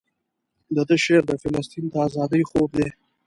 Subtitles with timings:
[0.75, 2.89] دده شعر د فلسطین د ازادۍ خوب دی.